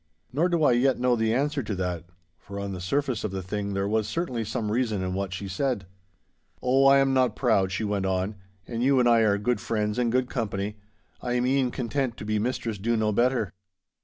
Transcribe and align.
Nor 0.33 0.49
do 0.49 0.63
I 0.63 0.71
yet 0.71 0.97
know 0.99 1.15
the 1.15 1.31
answer 1.31 1.61
to 1.61 1.75
that, 1.75 2.05
for 2.39 2.59
on 2.59 2.71
the 2.71 2.81
surface 2.81 3.23
of 3.23 3.29
the 3.29 3.43
thing 3.43 3.75
there 3.75 3.87
was 3.87 4.07
certainly 4.09 4.43
some 4.43 4.71
reason 4.71 5.03
in 5.03 5.13
what 5.13 5.31
she 5.31 5.47
said. 5.47 5.85
'Oh, 6.59 6.87
I 6.87 6.97
am 6.97 7.13
not 7.13 7.35
proud,' 7.35 7.71
she 7.71 7.83
went 7.83 8.07
on, 8.07 8.33
'and 8.67 8.81
you 8.81 8.99
and 8.99 9.07
I 9.07 9.19
are 9.19 9.37
good 9.37 9.61
friends 9.61 9.99
and 9.99 10.11
good 10.11 10.27
company. 10.27 10.77
I 11.21 11.33
am 11.33 11.45
e'en 11.45 11.69
content 11.69 12.17
to 12.17 12.25
be 12.25 12.39
Mistress 12.39 12.79
Do 12.79 12.97
no 12.97 13.11
better! 13.11 13.53